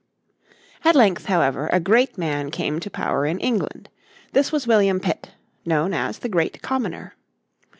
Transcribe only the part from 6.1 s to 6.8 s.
the Great